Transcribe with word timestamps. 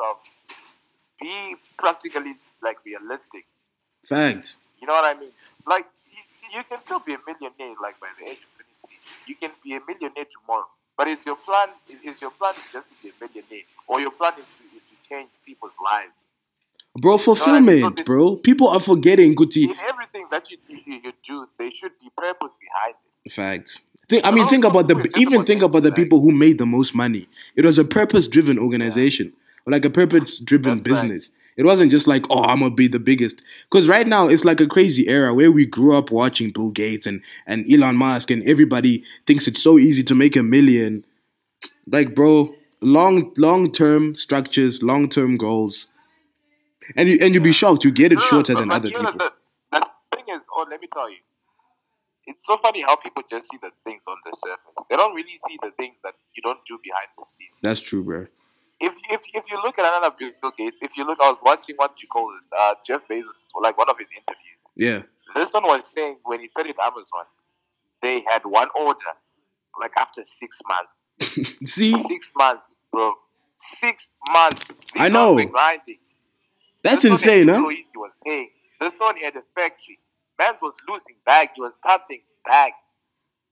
yourself. 0.00 0.18
Be 1.20 1.56
practically 1.78 2.34
like 2.62 2.78
realistic. 2.84 3.46
Facts. 4.06 4.58
You 4.80 4.86
know 4.86 4.94
what 4.94 5.16
I 5.16 5.18
mean? 5.18 5.30
Like 5.66 5.86
you, 6.10 6.58
you 6.58 6.64
can 6.68 6.78
still 6.84 7.00
be 7.00 7.14
a 7.14 7.18
millionaire 7.26 7.76
like 7.82 8.00
by 8.00 8.08
the 8.18 8.30
age 8.30 8.38
of 8.40 8.64
23. 8.80 8.96
You 9.26 9.34
can 9.36 9.50
be 9.62 9.74
a 9.76 9.80
millionaire 9.86 10.26
tomorrow. 10.32 10.66
But 10.96 11.08
is 11.08 11.18
your 11.24 11.36
plan 11.36 11.68
is, 11.88 11.98
is 12.04 12.20
your 12.20 12.30
plan 12.30 12.54
just 12.72 12.86
to 12.88 12.94
be 13.02 13.08
a 13.10 13.12
millionaire, 13.20 13.64
or 13.86 14.00
your 14.00 14.10
plan 14.10 14.32
is 14.38 14.44
to, 14.44 14.76
is 14.76 14.82
to 14.88 15.08
change 15.08 15.30
people's 15.44 15.72
lives? 15.82 16.14
Bro, 16.98 17.18
fulfillment, 17.18 17.98
So 17.98 18.04
bro. 18.04 18.36
People 18.36 18.68
are 18.68 18.80
forgetting, 18.80 19.34
Guti. 19.36 19.64
In 19.64 19.76
everything 19.88 20.26
that 20.30 20.50
you, 20.50 20.58
you, 20.68 21.00
you 21.04 21.12
do, 21.26 21.46
there 21.56 21.70
should 21.70 21.92
be 22.00 22.10
purpose 22.16 22.50
behind 22.60 22.96
it. 23.24 23.32
Facts. 23.32 23.80
Think, 24.10 24.26
I 24.26 24.32
mean, 24.32 24.48
think 24.48 24.64
about 24.64 24.88
the 24.88 25.08
even 25.18 25.44
think 25.44 25.62
about 25.62 25.84
the 25.84 25.92
people 25.92 26.20
who 26.20 26.32
made 26.32 26.58
the 26.58 26.66
most 26.66 26.96
money. 26.96 27.28
It 27.54 27.64
was 27.64 27.78
a 27.78 27.84
purpose-driven 27.84 28.58
organization, 28.58 29.32
like 29.70 29.84
a 29.84 29.90
purpose-driven 29.90 30.78
That's 30.78 30.90
right. 30.90 31.02
business. 31.02 31.30
It 31.56 31.64
wasn't 31.64 31.90
just 31.90 32.06
like, 32.06 32.24
oh, 32.30 32.42
I'm 32.44 32.60
gonna 32.60 32.74
be 32.74 32.88
the 32.88 33.00
biggest. 33.00 33.42
Because 33.70 33.88
right 33.88 34.06
now 34.06 34.28
it's 34.28 34.44
like 34.44 34.60
a 34.60 34.66
crazy 34.66 35.08
era 35.08 35.34
where 35.34 35.52
we 35.52 35.66
grew 35.66 35.96
up 35.96 36.10
watching 36.10 36.50
Bill 36.50 36.70
Gates 36.70 37.06
and 37.06 37.22
and 37.46 37.70
Elon 37.70 37.96
Musk, 37.96 38.30
and 38.30 38.42
everybody 38.44 39.04
thinks 39.26 39.46
it's 39.46 39.62
so 39.62 39.78
easy 39.78 40.02
to 40.04 40.14
make 40.14 40.36
a 40.36 40.42
million. 40.42 41.04
Like, 41.86 42.14
bro, 42.14 42.54
long 42.80 43.32
long 43.36 43.72
term 43.72 44.14
structures, 44.14 44.82
long 44.82 45.08
term 45.08 45.36
goals, 45.36 45.88
and 46.96 47.08
you 47.08 47.18
and 47.20 47.34
you'd 47.34 47.42
be 47.42 47.52
shocked 47.52 47.84
you 47.84 47.90
get 47.90 48.12
it 48.12 48.16
No, 48.16 48.22
shorter 48.22 48.54
than 48.54 48.70
other 48.70 48.88
people. 48.88 49.04
The, 49.04 49.32
the 49.72 49.86
thing 50.14 50.24
is, 50.34 50.40
oh, 50.56 50.66
let 50.70 50.80
me 50.80 50.88
tell 50.92 51.10
you, 51.10 51.18
it's 52.26 52.46
so 52.46 52.56
funny 52.62 52.82
how 52.82 52.96
people 52.96 53.22
just 53.28 53.50
see 53.50 53.58
the 53.60 53.70
things 53.84 54.02
on 54.08 54.16
the 54.24 54.36
surface. 54.42 54.84
They 54.88 54.96
don't 54.96 55.14
really 55.14 55.38
see 55.46 55.58
the 55.60 55.72
things 55.76 55.96
that 56.04 56.14
you 56.34 56.42
don't 56.42 56.60
do 56.66 56.78
behind 56.82 57.08
the 57.18 57.26
scenes. 57.26 57.58
That's 57.62 57.82
true, 57.82 58.02
bro. 58.04 58.26
If 58.80 58.94
if 59.10 59.20
if 59.34 59.44
you 59.50 59.60
look 59.62 59.78
at 59.78 59.84
another 59.84 60.14
Bill 60.18 60.52
Gates, 60.56 60.76
if 60.80 60.92
you 60.96 61.04
look, 61.06 61.18
I 61.20 61.28
was 61.30 61.38
watching 61.44 61.76
what 61.76 61.92
you 62.00 62.08
call 62.08 62.32
this, 62.34 62.46
uh, 62.58 62.74
Jeff 62.86 63.02
Bezos, 63.10 63.26
like 63.60 63.76
one 63.76 63.90
of 63.90 63.96
his 63.98 64.08
interviews. 64.16 64.60
Yeah. 64.76 65.02
This 65.34 65.52
one 65.52 65.64
was 65.64 65.86
saying 65.92 66.16
when 66.24 66.40
he 66.40 66.48
started 66.48 66.74
Amazon, 66.82 67.26
they 68.02 68.22
had 68.28 68.42
one 68.44 68.68
order, 68.74 69.12
like 69.80 69.92
after 69.96 70.22
six 70.38 70.58
months. 70.66 71.50
See, 71.72 71.92
Six 72.04 72.30
months, 72.34 72.62
bro. 72.90 73.12
Six 73.76 74.08
months. 74.32 74.66
These 74.66 75.02
I 75.02 75.08
know. 75.08 75.34
grinding. 75.34 75.98
that's 76.82 77.02
This 77.02 77.10
insane, 77.10 77.48
huh? 77.48 77.68
He 77.68 77.84
was 77.96 78.12
paying. 78.24 78.48
This 78.80 78.94
one 78.98 79.16
he 79.16 79.24
had 79.24 79.36
a 79.36 79.42
factory. 79.54 79.98
Man 80.38 80.54
was 80.62 80.72
losing 80.88 81.16
bag. 81.26 81.50
He 81.54 81.60
was 81.60 81.74
pumping 81.86 82.22
bag, 82.46 82.72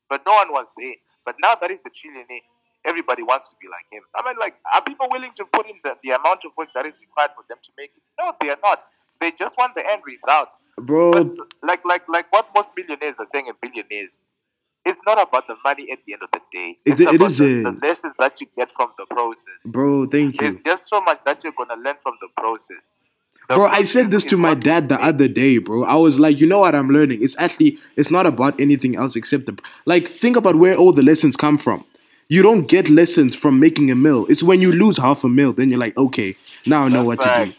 but 0.08 0.22
no 0.26 0.32
one 0.32 0.50
was 0.52 0.66
there. 0.78 0.94
But 1.26 1.36
now 1.42 1.54
that 1.60 1.70
he's 1.70 1.80
a 1.84 1.90
trillionaire, 1.90 2.40
everybody 2.86 3.22
wants 3.22 3.48
to 3.48 3.56
be 3.60 3.68
like 3.68 3.86
him. 3.90 4.02
I 4.16 4.22
mean, 4.26 4.36
like, 4.38 4.54
are 4.74 4.82
people 4.82 5.08
willing 5.10 5.32
to 5.36 5.44
put 5.52 5.66
in 5.66 5.76
the, 5.84 5.94
the 6.02 6.10
amount 6.10 6.40
of 6.44 6.52
work 6.56 6.68
that 6.74 6.86
is 6.86 6.94
required 7.00 7.30
for 7.34 7.44
them 7.48 7.58
to 7.62 7.70
make 7.76 7.90
it? 7.96 8.02
No, 8.18 8.32
they 8.40 8.48
are 8.50 8.58
not. 8.62 8.84
They 9.20 9.32
just 9.32 9.56
want 9.58 9.74
the 9.74 9.82
end 9.84 10.02
result. 10.06 10.48
Bro, 10.78 11.12
But 11.12 11.26
like, 11.62 11.84
like, 11.84 12.08
like, 12.08 12.32
what 12.32 12.46
most 12.54 12.68
millionaires 12.76 13.16
are 13.18 13.26
saying 13.32 13.48
and 13.48 13.56
billionaires. 13.60 14.12
It's 14.86 15.00
not 15.04 15.20
about 15.20 15.46
the 15.48 15.56
money 15.64 15.90
at 15.92 15.98
the 16.06 16.14
end 16.14 16.22
of 16.22 16.30
the 16.32 16.40
day. 16.52 16.78
It- 16.86 16.92
It's 16.92 17.00
it 17.00 17.08
about 17.16 17.18
the, 17.18 17.44
isn't. 17.44 17.80
the 17.80 17.86
lessons 17.86 18.14
that 18.18 18.40
you 18.40 18.46
get 18.56 18.68
from 18.76 18.90
the 18.96 19.06
process. 19.06 19.60
bro, 19.72 20.06
thank 20.06 20.40
you. 20.40 20.52
There's 20.52 20.62
just 20.64 20.88
so 20.88 21.00
much 21.00 21.18
that 21.26 21.42
you're 21.42 21.52
gonna 21.58 21.80
learn 21.82 21.96
from 22.02 22.14
the 22.22 22.28
process. 22.36 22.80
The 23.48 23.54
Bro, 23.54 23.66
I 23.66 23.82
said 23.84 24.10
this 24.10 24.24
to 24.26 24.36
my 24.36 24.54
dad 24.54 24.88
the 24.88 25.02
other 25.02 25.26
day, 25.26 25.58
bro. 25.58 25.82
I 25.84 25.94
was 25.96 26.20
like, 26.20 26.38
you 26.38 26.46
know 26.46 26.58
what 26.60 26.74
I'm 26.74 26.90
learning? 26.90 27.22
It's 27.22 27.36
actually 27.38 27.78
it's 27.96 28.10
not 28.10 28.26
about 28.26 28.60
anything 28.60 28.94
else 28.94 29.16
except 29.16 29.46
the 29.46 29.58
like 29.86 30.08
think 30.08 30.36
about 30.36 30.56
where 30.56 30.76
all 30.76 30.92
the 30.92 31.02
lessons 31.02 31.34
come 31.36 31.56
from. 31.58 31.84
You 32.30 32.42
don't 32.42 32.68
get 32.68 32.90
lessons 32.90 33.34
from 33.34 33.58
making 33.58 33.90
a 33.90 33.94
mill. 33.94 34.26
It's 34.28 34.42
when 34.42 34.60
you 34.60 34.70
lose 34.70 34.98
half 34.98 35.24
a 35.24 35.30
mill, 35.30 35.54
then 35.54 35.70
you're 35.70 35.78
like, 35.78 35.96
okay, 35.96 36.36
now 36.66 36.82
I 36.82 36.88
know 36.90 37.02
what 37.02 37.22
to 37.22 37.46
do. 37.46 37.52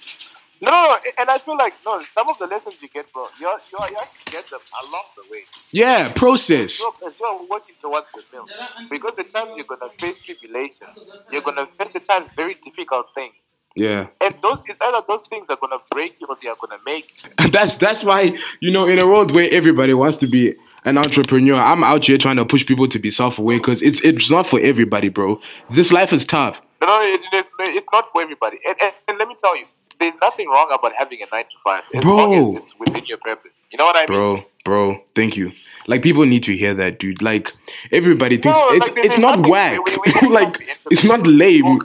No, 0.62 0.98
and 1.17 1.28
I 1.28 1.39
feel 1.39 1.58
like 1.58 1.73
no. 1.84 2.03
Some 2.14 2.30
of 2.30 2.38
the 2.38 2.45
lessons 2.45 2.75
you 2.80 2.90
get, 2.90 3.12
bro, 3.12 3.28
you 3.40 3.50
you 3.50 3.80
to 3.80 4.31
get 4.31 4.47
them 4.50 4.59
along 4.84 5.03
the 5.16 5.31
way. 5.31 5.45
Yeah, 5.72 6.14
process. 6.14 6.84
As 7.03 7.13
you're 7.19 7.47
working 7.50 7.75
towards 7.81 8.12
the 8.12 8.22
mill, 8.31 8.46
because 8.91 9.16
the 9.16 9.24
times 9.24 9.52
you're 9.56 9.66
gonna 9.66 9.91
face 9.97 10.19
tribulation, 10.19 10.88
you're 11.31 11.41
gonna 11.41 11.66
face 11.78 11.90
the 11.94 12.01
times 12.01 12.30
very 12.36 12.56
difficult 12.63 13.07
things, 13.16 13.34
Yeah. 13.75 14.07
and 14.19 14.35
those 14.41 14.57
it's 14.68 14.80
either 14.81 15.02
those 15.07 15.22
things 15.30 15.46
are 15.50 15.57
gonna 15.62 15.78
break 15.91 16.16
you 16.19 16.28
or 16.28 16.35
they 16.41 16.50
are 16.50 16.56
gonna 16.59 16.81
make. 16.85 17.24
you. 17.24 17.30
And 17.38 17.52
that's 17.53 17.78
that's 17.78 18.03
why 18.03 18.38
you 18.59 18.72
know 18.72 18.85
in 18.88 19.00
a 19.00 19.07
world 19.07 19.34
where 19.34 19.47
everybody 19.52 19.94
wants 19.94 20.18
to 20.18 20.28
be 20.28 20.56
an 20.85 20.97
entrepreneur, 20.97 21.56
I'm 21.56 21.84
out 21.84 22.06
here 22.06 22.18
trying 22.18 22.38
to 22.38 22.46
push 22.46 22.66
people 22.66 22.88
to 22.88 23.00
be 23.00 23.12
self-aware 23.12 23.57
because 23.57 23.81
it's 23.81 24.02
it's 24.02 24.30
not 24.30 24.47
for 24.47 24.59
everybody, 24.59 25.09
bro. 25.09 25.40
This 25.69 25.91
life 25.91 26.12
is 26.13 26.25
tough. 26.25 26.62
No, 26.81 26.88
no, 26.88 27.02
it, 27.03 27.22
it, 27.34 27.46
it's 27.59 27.88
not 27.91 28.09
for 28.12 28.22
everybody. 28.22 28.57
And, 28.68 28.75
and, 28.81 28.94
and 29.09 29.18
let 29.18 29.28
me 29.28 29.35
tell 29.41 29.56
you, 29.57 29.66
there's 30.00 30.13
nothing 30.22 30.47
wrong 30.47 30.69
about 30.74 30.94
having 30.97 31.19
a 31.22 31.25
nine 31.36 31.44
to 31.44 31.57
five, 31.63 31.84
as 31.94 32.01
Bro. 32.01 32.16
long 32.16 32.56
as 32.57 32.63
it's 32.63 32.80
within 32.80 33.06
your 33.06 33.18
purpose. 33.18 33.62
You 33.72 33.78
know 33.78 33.86
what 33.86 33.97
I 33.97 34.00
mean? 34.00 34.07
Bro, 34.07 34.46
bro, 34.63 35.03
thank 35.13 35.36
you. 35.36 35.51
Like 35.88 36.01
people 36.03 36.25
need 36.25 36.44
to 36.44 36.56
hear 36.56 36.74
that, 36.75 37.00
dude. 37.00 37.22
Like 37.22 37.51
everybody 37.91 38.38
thinks 38.38 38.57
No, 38.59 38.69
it's 38.69 38.90
like, 38.91 39.06
it's 39.06 39.18
not 39.18 39.46
whack. 39.47 39.80
like 40.30 40.57
it's 40.90 41.03
not 41.03 41.19
entrepreneurs. 41.19 41.28
We 41.28 41.62
all 41.63 41.72
lame. 41.74 41.81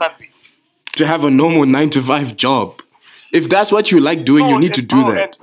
To 0.95 1.05
have 1.07 1.23
a 1.23 1.29
normal 1.31 1.65
nine 1.65 1.89
to 1.91 2.01
five 2.01 2.35
job. 2.35 2.81
If 3.31 3.49
that's 3.49 3.71
what 3.71 3.91
you 3.91 3.99
like 3.99 4.23
doing, 4.25 4.47
you 4.47 4.57
need 4.59 4.73
to 4.75 4.81
do 4.81 5.01
bro, 5.03 5.15
that. 5.15 5.37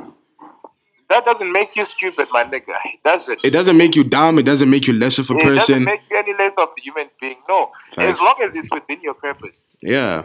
That 1.10 1.24
doesn't 1.26 1.52
make 1.52 1.76
you 1.76 1.84
stupid, 1.84 2.28
my 2.32 2.44
nigga. 2.44 2.74
It 2.86 3.02
doesn't. 3.04 3.44
It 3.44 3.50
doesn't 3.50 3.76
make 3.76 3.94
you 3.94 4.02
dumb. 4.02 4.38
It 4.38 4.44
doesn't 4.44 4.70
make 4.70 4.86
you 4.86 4.94
less 4.94 5.18
of 5.18 5.30
a 5.30 5.34
It 5.34 5.40
doesn't 5.44 5.56
person. 5.58 5.84
make 5.84 6.00
you 6.10 6.16
any 6.16 6.32
less 6.38 6.54
of 6.56 6.68
a 6.76 6.80
human 6.80 7.08
being. 7.20 7.36
No, 7.48 7.70
as 7.98 8.18
long 8.20 8.34
as 8.42 8.50
it's 8.54 8.70
within 8.72 9.00
your 9.02 9.14
purpose. 9.14 9.62
Yeah. 9.82 10.24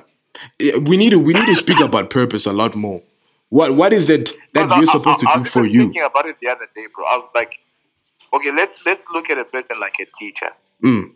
We 0.59 0.95
need 0.97 1.09
to 1.09 1.19
we 1.19 1.33
need 1.33 1.47
to 1.47 1.55
speak 1.55 1.79
about 1.81 2.09
purpose 2.09 2.45
a 2.45 2.53
lot 2.53 2.75
more. 2.75 3.01
What 3.49 3.75
what 3.75 3.91
is 3.91 4.09
it 4.09 4.33
that 4.53 4.69
you're 4.69 4.89
I- 4.89 4.93
supposed 4.97 5.25
I- 5.25 5.31
I 5.31 5.33
to 5.33 5.37
do 5.39 5.43
was 5.43 5.51
for 5.51 5.66
even 5.66 5.73
you? 5.73 5.81
Thinking 5.87 6.03
about 6.03 6.25
it 6.27 6.37
the 6.41 6.47
other 6.47 6.67
day, 6.75 6.85
bro. 6.95 7.05
I 7.05 7.17
was 7.17 7.29
like, 7.35 7.55
okay, 8.33 8.51
let's 8.55 8.73
let's 8.85 9.01
look 9.13 9.29
at 9.29 9.37
a 9.37 9.45
person 9.45 9.77
like 9.81 9.95
a 9.99 10.05
teacher. 10.17 10.51
Mm. 10.83 11.11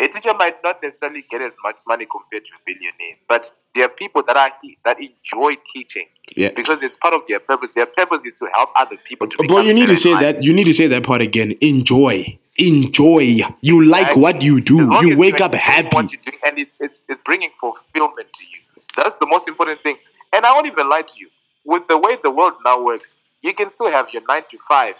A 0.00 0.08
teacher 0.08 0.32
might 0.38 0.56
not 0.64 0.82
necessarily 0.82 1.24
get 1.30 1.42
as 1.42 1.52
much 1.62 1.76
money 1.86 2.06
compared 2.10 2.44
to 2.44 2.50
a 2.56 2.60
billionaire, 2.64 3.16
but 3.28 3.50
there 3.74 3.84
are 3.84 3.88
people 3.90 4.22
that 4.26 4.36
are 4.36 4.50
that 4.86 4.96
enjoy 4.98 5.56
teaching 5.72 6.06
Yeah. 6.34 6.50
because 6.56 6.82
it's 6.82 6.96
part 6.96 7.12
of 7.12 7.20
their 7.28 7.38
purpose. 7.38 7.68
Their 7.74 7.84
purpose 7.86 8.20
is 8.24 8.32
to 8.38 8.46
help 8.56 8.70
other 8.76 8.96
people. 9.06 9.28
To 9.28 9.36
Bro, 9.46 9.60
you 9.60 9.74
need 9.74 9.88
to 9.88 9.96
say 9.96 10.12
that. 10.18 10.42
You 10.42 10.54
need 10.54 10.64
to 10.64 10.72
say 10.74 10.86
that 10.86 11.02
part 11.04 11.20
again. 11.20 11.54
Enjoy. 11.60 12.38
Enjoy. 12.56 13.42
You 13.60 13.84
like 13.84 14.00
Exactly. 14.02 14.22
what 14.22 14.42
you 14.42 14.60
do. 14.60 14.76
You 15.02 15.16
wake 15.18 15.40
up 15.40 15.54
happy. 15.54 15.88
What 15.94 16.10
you're 16.10 16.20
doing, 16.24 16.38
and 16.44 16.58
it's, 16.58 16.70
it's, 16.80 16.94
it's 17.08 17.20
bringing 17.24 17.50
fulfillment 17.60 18.28
to 18.38 18.44
you. 18.52 18.82
That's 18.96 19.14
the 19.20 19.26
most 19.26 19.48
important 19.48 19.82
thing. 19.82 19.96
And 20.32 20.46
I 20.46 20.52
won't 20.54 20.66
even 20.66 20.88
lie 20.88 21.02
to 21.02 21.12
you. 21.18 21.28
With 21.64 21.86
the 21.88 21.98
way 21.98 22.16
the 22.22 22.30
world 22.30 22.54
now 22.64 22.82
works, 22.82 23.08
you 23.42 23.52
can 23.54 23.70
still 23.74 23.90
have 23.90 24.08
your 24.12 24.22
nine 24.28 24.42
to 24.50 24.58
five 24.66 24.94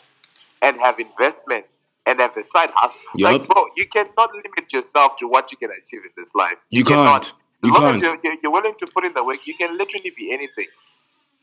and 0.63 0.77
have 0.81 0.99
investment 0.99 1.65
and 2.07 2.19
have 2.21 2.35
the 2.35 2.45
side 2.53 2.71
hustle. 2.75 3.01
Yup. 3.17 3.33
Like, 3.41 3.49
bro, 3.49 3.67
you 3.77 3.87
cannot 3.89 4.31
limit 4.35 4.73
yourself 4.73 5.13
to 5.21 5.27
what 5.29 5.51
you 5.53 5.59
can 5.59 5.71
achieve 5.71 6.01
in 6.05 6.11
this 6.17 6.29
life. 6.35 6.57
You 6.71 6.85
cannot. 6.85 7.25
can't. 7.25 7.27
As 7.27 7.33
You 7.63 7.73
long 7.75 7.81
can't. 7.83 7.97
as 7.97 8.03
you're, 8.03 8.19
you're, 8.25 8.35
you're 8.43 8.53
willing 8.53 8.75
to 8.79 8.87
put 8.87 9.05
in 9.05 9.13
the 9.13 9.23
work, 9.23 9.47
you 9.47 9.55
can 9.55 9.77
literally 9.77 10.13
be 10.17 10.33
anything. 10.33 10.67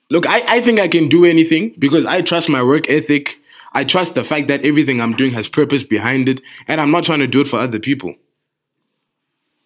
Look, 0.10 0.26
I, 0.28 0.44
I 0.48 0.62
think 0.62 0.80
I 0.80 0.88
can 0.88 1.10
do 1.10 1.26
anything 1.26 1.76
because 1.78 2.06
I 2.06 2.22
trust 2.22 2.50
my 2.50 2.64
work 2.64 2.90
ethic. 2.90 3.38
I 3.74 3.84
trust 3.84 4.16
the 4.16 4.24
fact 4.24 4.48
that 4.48 4.66
everything 4.66 5.02
I'm 5.02 5.16
doing 5.16 5.34
has 5.34 5.48
purpose 5.48 5.84
behind 5.84 6.30
it, 6.30 6.42
and 6.68 6.80
I'm 6.82 6.90
not 6.92 7.04
trying 7.04 7.20
to 7.20 7.28
do 7.28 7.42
it 7.42 7.48
for 7.48 7.60
other 7.60 7.80
people. 7.80 8.16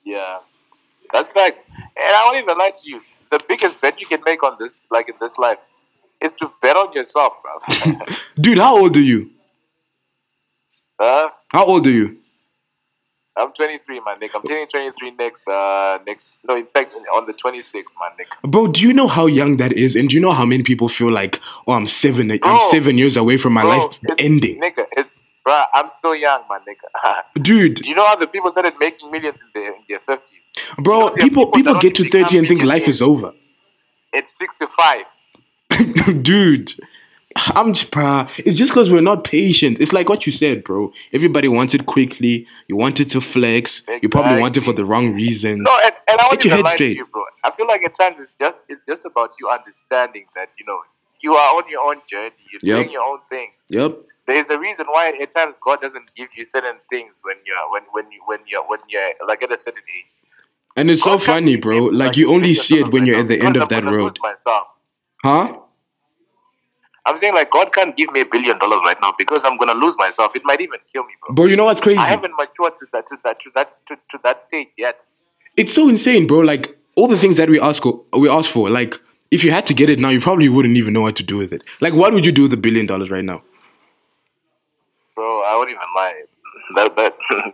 Yeah, 0.03 0.39
that's 1.13 1.31
fact. 1.31 1.59
And 1.69 2.15
I 2.15 2.23
won't 2.25 2.43
even 2.43 2.57
lie 2.57 2.71
to 2.71 2.89
you. 2.89 3.01
The 3.31 3.39
biggest 3.47 3.79
bet 3.79 3.99
you 4.01 4.07
can 4.07 4.21
make 4.25 4.43
on 4.43 4.57
this, 4.59 4.73
like 4.89 5.07
in 5.07 5.15
this 5.21 5.31
life, 5.37 5.59
is 6.21 6.33
to 6.39 6.51
bet 6.61 6.75
on 6.75 6.91
yourself, 6.93 7.33
bro. 7.43 7.93
Dude, 8.41 8.57
how 8.57 8.77
old 8.77 8.97
are 8.97 9.01
you? 9.01 9.29
Uh, 11.01 11.29
How 11.49 11.65
old 11.65 11.87
are 11.87 11.91
you? 11.91 12.17
I'm 13.37 13.53
23, 13.53 14.01
my 14.01 14.15
nigga. 14.15 14.31
I'm 14.35 14.43
turning 14.43 14.67
23 14.67 15.11
next, 15.11 15.47
uh, 15.47 15.99
next. 16.05 16.23
No, 16.43 16.55
in 16.57 16.65
fact, 16.73 16.93
on 17.15 17.25
the 17.25 17.33
26th, 17.33 17.83
my 17.97 18.09
nigga. 18.19 18.49
Bro, 18.51 18.67
do 18.67 18.81
you 18.81 18.91
know 18.93 19.07
how 19.07 19.25
young 19.25 19.57
that 19.57 19.71
is? 19.71 19.95
And 19.95 20.09
do 20.09 20.15
you 20.15 20.21
know 20.21 20.33
how 20.33 20.45
many 20.45 20.63
people 20.63 20.89
feel 20.89 21.11
like, 21.11 21.39
oh, 21.65 21.73
I'm 21.73 21.87
seven, 21.87 22.29
I'm 22.43 22.69
seven 22.69 22.97
years 22.97 23.15
away 23.15 23.37
from 23.37 23.53
my 23.53 23.61
Bro, 23.61 23.69
life 23.77 23.99
ending? 24.19 24.59
Nigga, 24.59 24.85
it's, 24.91 25.09
bro, 25.45 25.63
I'm 25.73 25.89
still 25.99 26.15
young, 26.15 26.43
my 26.49 26.59
nigga. 26.59 27.21
Dude, 27.41 27.75
Do 27.75 27.87
you 27.89 27.95
know 27.95 28.05
how 28.05 28.17
the 28.17 28.27
people 28.27 28.51
started 28.51 28.73
making 28.79 29.09
millions 29.11 29.37
in 29.41 29.61
their, 29.61 29.73
in 29.75 29.81
their 29.87 29.99
50s? 29.99 30.21
bro, 30.83 30.99
You 30.99 31.05
know, 31.05 31.15
people 31.15 31.45
people 31.51 31.51
people 31.51 31.79
get 31.79 31.95
to 31.95 32.09
30 32.09 32.37
and 32.39 32.47
think 32.47 32.63
life 32.63 32.87
is 32.87 33.01
over. 33.01 33.31
It's 34.11 34.31
65. 34.39 35.05
Dude, 36.21 36.73
I'm 37.37 37.73
just, 37.73 37.91
bruh. 37.91 38.29
It's 38.39 38.55
just 38.57 38.71
because 38.71 38.91
we're 38.91 39.01
not 39.01 39.23
patient. 39.23 39.79
It's 39.79 39.93
like 39.93 40.09
what 40.09 40.25
you 40.25 40.31
said, 40.31 40.63
bro. 40.63 40.91
Everybody 41.13 41.47
wants 41.47 41.73
it 41.73 41.85
quickly. 41.85 42.45
You 42.67 42.75
want 42.75 42.99
it 42.99 43.05
to 43.11 43.21
flex. 43.21 43.83
You 44.01 44.09
probably 44.09 44.39
want 44.41 44.57
it 44.57 44.61
for 44.61 44.73
the 44.73 44.85
wrong 44.85 45.13
reasons. 45.13 45.61
No, 45.63 45.77
and, 45.83 45.93
and 46.07 46.19
I 46.19 46.23
want 46.25 46.39
Get 46.41 46.45
your 46.49 46.57
to 46.57 46.63
head 46.67 46.75
straight. 46.75 46.97
you, 46.97 47.05
bro. 47.07 47.23
I 47.43 47.51
feel 47.51 47.67
like 47.67 47.81
at 47.83 47.97
times 47.97 48.17
it's 48.19 48.31
just 48.39 48.57
it's 48.69 48.81
just 48.87 49.05
about 49.05 49.31
you 49.39 49.49
understanding 49.49 50.25
that 50.35 50.49
you 50.59 50.65
know 50.65 50.79
you 51.21 51.33
are 51.35 51.55
on 51.55 51.63
your 51.69 51.81
own 51.81 52.01
journey. 52.09 52.31
You're 52.51 52.75
Yep. 52.77 52.83
doing 52.85 52.93
your 52.93 53.03
own 53.03 53.19
thing. 53.29 53.49
Yep. 53.69 53.97
There's 54.27 54.45
a 54.49 54.57
reason 54.59 54.85
why 54.89 55.11
at 55.21 55.33
times 55.35 55.55
God 55.63 55.81
doesn't 55.81 56.13
give 56.15 56.29
you 56.35 56.45
certain 56.51 56.75
things 56.89 57.11
when 57.23 57.35
you're 57.45 57.71
when 57.71 57.83
when 57.91 58.11
you 58.11 58.21
when 58.25 58.39
you're 58.47 58.67
when 58.67 58.79
you're 58.89 59.13
like 59.27 59.41
at 59.41 59.51
a 59.51 59.57
certain 59.59 59.83
age. 59.97 60.11
And 60.75 60.89
it's 60.91 61.03
so 61.03 61.11
God 61.11 61.17
can't 61.17 61.25
funny, 61.43 61.55
bro. 61.55 61.89
me, 61.89 61.97
Like 61.97 62.17
you 62.17 62.31
only 62.31 62.53
see 62.53 62.79
it 62.79 62.91
when 62.91 63.05
you're 63.05 63.19
at 63.19 63.27
the 63.27 63.41
end 63.41 63.57
of 63.57 63.69
that 63.69 63.83
road. 63.85 64.17
Myself. 64.21 64.67
Huh? 65.23 65.57
I'm 67.05 67.17
saying 67.19 67.33
like 67.33 67.51
God 67.51 67.73
can't 67.73 67.95
give 67.97 68.11
me 68.11 68.21
a 68.21 68.25
billion 68.25 68.59
dollars 68.59 68.81
right 68.85 68.97
now 69.01 69.13
because 69.17 69.41
I'm 69.43 69.57
gonna 69.57 69.73
lose 69.73 69.95
myself. 69.97 70.31
It 70.35 70.43
might 70.45 70.61
even 70.61 70.79
kill 70.91 71.03
me, 71.03 71.13
bro. 71.21 71.35
Bro, 71.35 71.45
you 71.45 71.55
know 71.55 71.65
what's 71.65 71.81
crazy? 71.81 71.99
I 71.99 72.05
haven't 72.05 72.33
matured 72.37 72.73
to 72.79 72.85
that 72.93 73.09
to 73.09 73.17
that 73.23 73.37
to 73.41 73.49
that 73.55 73.77
to, 73.87 73.95
to 73.95 74.19
that 74.23 74.45
stage 74.47 74.67
yet. 74.77 74.99
It's 75.57 75.73
so 75.73 75.89
insane, 75.89 76.27
bro. 76.27 76.39
Like 76.39 76.77
all 76.95 77.07
the 77.07 77.17
things 77.17 77.37
that 77.37 77.49
we 77.49 77.59
ask 77.59 77.83
we 78.13 78.29
ask 78.29 78.51
for, 78.51 78.69
like 78.69 78.95
if 79.31 79.43
you 79.43 79.51
had 79.51 79.65
to 79.67 79.73
get 79.73 79.89
it 79.89 79.99
now, 79.99 80.09
you 80.09 80.21
probably 80.21 80.49
wouldn't 80.49 80.77
even 80.77 80.93
know 80.93 81.01
what 81.01 81.15
to 81.15 81.23
do 81.23 81.37
with 81.37 81.51
it. 81.51 81.63
Like 81.79 81.93
what 81.93 82.13
would 82.13 82.25
you 82.25 82.31
do 82.31 82.43
with 82.43 82.53
a 82.53 82.57
billion 82.57 82.85
dollars 82.85 83.09
right 83.09 83.25
now? 83.25 83.41
Bro, 85.15 85.43
I 85.43 85.57
wouldn't 85.57 85.75
even 85.75 85.87
lie. 85.95 86.23
That 86.75 86.95
that 86.95 87.13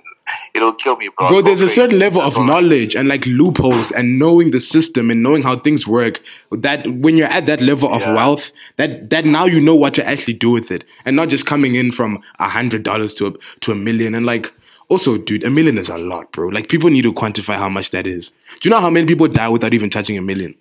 it'll 0.54 0.74
kill 0.74 0.96
me, 0.98 1.10
bro. 1.18 1.30
Bro, 1.30 1.42
there's 1.44 1.62
a 1.62 1.70
certain 1.70 2.00
level 2.00 2.22
of 2.22 2.38
knowledge 2.38 2.96
and 2.96 3.08
like 3.08 3.26
loopholes 3.26 3.92
and 3.92 4.20
knowing 4.20 4.52
the 4.52 4.60
system 4.60 5.10
and 5.10 5.24
knowing 5.24 5.44
how 5.44 5.58
things 5.60 5.88
work 5.88 6.22
that 6.52 6.88
when 6.92 7.18
you're 7.18 7.28
at 7.28 7.46
that 7.46 7.62
level 7.62 7.94
of 7.94 8.02
Yeah. 8.02 8.14
wealth, 8.14 8.52
that 8.78 9.10
that 9.10 9.26
now 9.26 9.46
you 9.46 9.60
know 9.60 9.76
what 9.76 9.94
to 9.96 10.06
actually 10.08 10.34
do 10.34 10.52
with 10.52 10.72
it 10.72 10.84
and 11.06 11.16
not 11.16 11.30
just 11.30 11.46
coming 11.46 11.76
in 11.76 11.92
from 11.92 12.22
a 12.40 12.50
hundred 12.50 12.84
dollars 12.84 13.14
to 13.16 13.28
a 13.28 13.34
to 13.62 13.72
a 13.72 13.76
million 13.76 14.16
and 14.16 14.26
like 14.26 14.52
also, 14.90 15.18
dude, 15.18 15.44
a 15.44 15.50
million 15.50 15.78
is 15.78 15.90
a 15.90 15.98
lot, 15.98 16.32
bro. 16.32 16.48
Like 16.48 16.70
people 16.70 16.90
need 16.90 17.02
to 17.02 17.12
quantify 17.12 17.56
how 17.56 17.68
much 17.68 17.92
that 17.92 18.08
is. 18.08 18.30
Do 18.62 18.70
you 18.70 18.70
know 18.70 18.80
how 18.80 18.90
many 18.90 19.06
people 19.06 19.28
die 19.28 19.50
without 19.50 19.74
even 19.74 19.90
touching 19.90 20.18
a 20.18 20.22
million? 20.22 20.56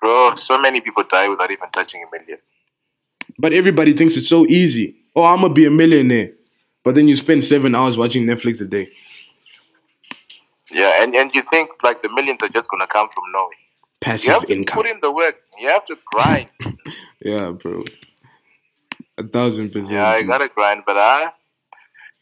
Bro, 0.00 0.36
so 0.36 0.58
many 0.58 0.80
people 0.80 1.04
die 1.04 1.28
without 1.28 1.50
even 1.50 1.68
touching 1.70 2.02
a 2.02 2.16
million. 2.16 2.38
But 3.38 3.52
everybody 3.52 3.92
thinks 3.92 4.16
it's 4.16 4.28
so 4.28 4.46
easy. 4.46 4.96
Oh, 5.14 5.24
I'm 5.24 5.40
gonna 5.42 5.52
be 5.52 5.66
a 5.66 5.70
millionaire. 5.70 6.32
But 6.84 6.94
then 6.94 7.08
you 7.08 7.16
spend 7.16 7.42
seven 7.42 7.74
hours 7.74 7.96
watching 7.96 8.24
Netflix 8.26 8.60
a 8.60 8.66
day. 8.66 8.90
Yeah, 10.70 11.02
and, 11.02 11.14
and 11.14 11.30
you 11.34 11.42
think 11.50 11.70
like 11.82 12.02
the 12.02 12.08
millions 12.10 12.40
are 12.42 12.48
just 12.48 12.68
gonna 12.68 12.86
come 12.86 13.08
from 13.08 13.24
nowhere. 13.32 13.48
You 13.50 14.00
Passive 14.00 14.32
have 14.34 14.46
to 14.46 14.64
put 14.64 14.86
in 14.86 14.98
the 15.00 15.10
work. 15.10 15.36
You 15.58 15.68
have 15.68 15.86
to 15.86 15.96
grind. 16.12 16.48
Yeah, 17.20 17.52
bro. 17.52 17.82
A 19.16 19.22
thousand 19.26 19.70
percent. 19.72 19.94
yeah, 19.94 20.18
you 20.18 20.26
gotta 20.26 20.48
grind. 20.48 20.82
But 20.84 20.98
I, 20.98 21.28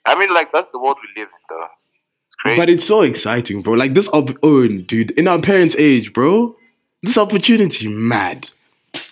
I 0.06 0.16
mean, 0.16 0.32
like 0.32 0.52
that's 0.52 0.70
the 0.70 0.78
world 0.78 0.96
we 1.02 1.20
live 1.20 1.28
in, 1.28 1.40
though. 1.48 1.64
It's 2.28 2.36
crazy. 2.36 2.60
But 2.60 2.70
it's 2.70 2.84
so 2.84 3.00
exciting, 3.00 3.62
bro. 3.62 3.72
Like 3.72 3.94
this 3.94 4.08
op- 4.10 4.38
oh 4.44 4.68
dude, 4.68 5.10
in 5.12 5.26
our 5.26 5.40
parents' 5.40 5.74
age, 5.76 6.12
bro. 6.12 6.54
This 7.02 7.18
opportunity, 7.18 7.88
mad. 7.88 8.50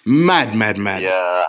Mad, 0.05 0.55
mad, 0.55 0.79
mad. 0.79 1.03
yeah. 1.03 1.47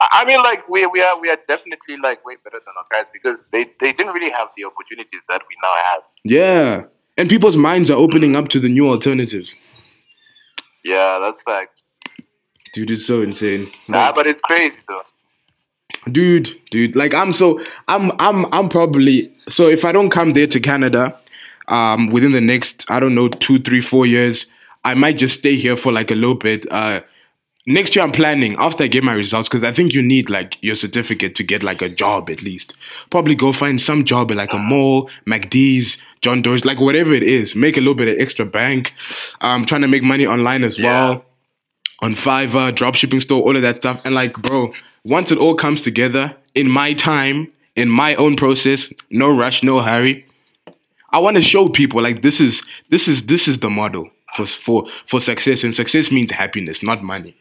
I 0.00 0.24
mean, 0.24 0.38
like 0.42 0.68
we 0.68 0.86
we 0.86 1.00
are 1.02 1.18
we 1.20 1.28
are 1.30 1.38
definitely 1.48 1.96
like 2.02 2.24
way 2.24 2.34
better 2.44 2.58
than 2.64 2.74
our 2.78 2.86
guys 2.90 3.06
because 3.12 3.38
they 3.52 3.64
they 3.80 3.92
didn't 3.92 4.12
really 4.12 4.30
have 4.30 4.48
the 4.56 4.64
opportunities 4.64 5.20
that 5.28 5.42
we 5.48 5.54
now 5.62 5.74
have. 5.92 6.02
Yeah. 6.24 6.84
And 7.16 7.28
people's 7.28 7.56
minds 7.56 7.90
are 7.90 7.96
opening 7.96 8.34
up 8.34 8.48
to 8.48 8.58
the 8.60 8.68
new 8.68 8.88
alternatives. 8.88 9.54
Yeah, 10.84 11.18
that's 11.20 11.40
fact. 11.42 11.80
Dude, 12.72 12.90
it's 12.90 13.06
so 13.06 13.22
insane. 13.22 13.70
Nah, 13.88 14.06
Like, 14.06 14.14
but 14.16 14.26
it's 14.26 14.42
crazy 14.42 14.76
though. 14.88 15.02
dude, 16.10 16.48
dude, 16.70 16.96
like 16.96 17.14
I'm 17.14 17.32
so 17.32 17.60
I'm 17.88 18.10
I'm 18.18 18.52
I'm 18.52 18.68
probably 18.68 19.32
so 19.48 19.68
if 19.68 19.84
I 19.84 19.92
don't 19.92 20.10
come 20.10 20.32
there 20.32 20.48
to 20.48 20.60
Canada, 20.60 21.16
um, 21.68 22.08
within 22.08 22.32
the 22.32 22.40
next 22.40 22.84
I 22.90 22.98
don't 23.00 23.14
know 23.14 23.28
two, 23.28 23.60
three, 23.60 23.80
four 23.80 24.06
years, 24.06 24.46
I 24.84 24.94
might 24.94 25.16
just 25.16 25.38
stay 25.38 25.56
here 25.56 25.76
for 25.76 25.92
like 25.92 26.10
a 26.10 26.14
little 26.16 26.34
bit. 26.34 26.66
Uh, 26.70 27.00
next 27.66 27.96
year 27.96 28.04
I'm 28.04 28.12
planning 28.12 28.54
after 28.58 28.84
I 28.84 28.86
get 28.88 29.04
my 29.04 29.12
results 29.14 29.48
because 29.48 29.64
I 29.64 29.72
think 29.72 29.92
you 29.92 30.02
need 30.02 30.28
like 30.28 30.62
your 30.62 30.76
certificate 30.76 31.34
to 31.36 31.42
get 31.42 31.62
like 31.62 31.82
a 31.82 31.88
job 31.88 32.28
at 32.30 32.42
least. 32.42 32.74
Probably 33.10 33.34
go 33.34 33.52
find 33.52 33.80
some 33.80 34.04
job 34.04 34.30
at 34.30 34.36
like 34.36 34.52
a 34.52 34.58
mall, 34.58 35.10
McD's, 35.26 35.98
John 36.20 36.42
Doer's, 36.42 36.64
like 36.64 36.80
whatever 36.80 37.12
it 37.12 37.22
is. 37.22 37.54
Make 37.54 37.76
a 37.76 37.80
little 37.80 37.94
bit 37.94 38.08
of 38.08 38.18
extra 38.18 38.44
bank. 38.44 38.92
Um, 39.40 39.64
trying 39.64 39.82
to 39.82 39.88
make 39.88 40.02
money 40.02 40.26
online 40.26 40.64
as 40.64 40.78
Yeah. 40.78 41.08
well 41.08 41.24
on 42.02 42.14
Fiverr, 42.14 42.72
dropshipping 42.72 43.22
store, 43.22 43.42
all 43.42 43.56
of 43.56 43.62
that 43.62 43.76
stuff. 43.76 44.00
And 44.04 44.14
like, 44.14 44.34
bro, 44.34 44.70
once 45.04 45.30
it 45.32 45.38
all 45.38 45.54
comes 45.54 45.80
together 45.80 46.34
in 46.54 46.68
my 46.70 46.92
time, 46.92 47.50
in 47.76 47.88
my 47.88 48.14
own 48.16 48.36
process, 48.36 48.92
no 49.10 49.28
rush, 49.30 49.62
no 49.62 49.80
hurry. 49.80 50.26
I 51.10 51.18
want 51.18 51.36
to 51.36 51.42
show 51.42 51.68
people 51.68 52.02
like 52.02 52.22
this 52.22 52.40
is 52.40 52.62
this 52.90 53.06
is 53.08 53.26
this 53.26 53.46
is 53.48 53.60
the 53.60 53.70
model 53.70 54.10
for 54.34 54.46
for 54.46 54.86
for 55.06 55.20
success, 55.20 55.62
and 55.62 55.72
success 55.74 56.10
means 56.10 56.30
happiness, 56.32 56.82
not 56.82 57.02
money. 57.04 57.36